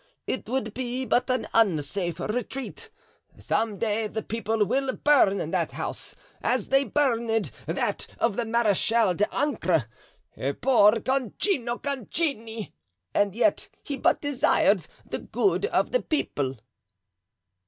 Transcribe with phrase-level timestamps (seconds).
[0.25, 2.89] it would be but an unsafe retreat.
[3.37, 9.13] Some day the people will burn that house, as they burned that of the Marechal
[9.13, 9.85] d'Ancre.
[10.59, 12.71] Poor Concino Concini!
[13.13, 16.55] And yet he but desired the good of the people."